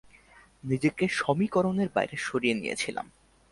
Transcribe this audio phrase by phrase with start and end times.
[0.63, 3.05] নিজেকে সমীকরণের বাইরে সরিয়ে নিয়েছিলাম।